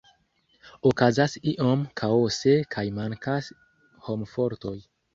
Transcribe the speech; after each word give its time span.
Okazas 0.91 1.35
iom 1.51 1.85
kaose 2.03 2.57
kaj 2.77 2.87
mankas 2.99 3.55
homfortoj. 4.11 4.79